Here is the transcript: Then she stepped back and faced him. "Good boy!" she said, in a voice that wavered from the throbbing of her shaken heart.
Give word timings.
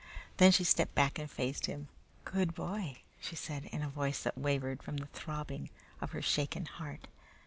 Then 0.37 0.51
she 0.51 0.63
stepped 0.63 0.95
back 0.95 1.19
and 1.19 1.29
faced 1.29 1.67
him. 1.67 1.87
"Good 2.25 2.55
boy!" 2.55 3.03
she 3.19 3.35
said, 3.35 3.65
in 3.65 3.83
a 3.83 3.87
voice 3.87 4.23
that 4.23 4.35
wavered 4.35 4.81
from 4.81 4.97
the 4.97 5.05
throbbing 5.05 5.69
of 6.01 6.09
her 6.13 6.23
shaken 6.23 6.65
heart. 6.65 7.07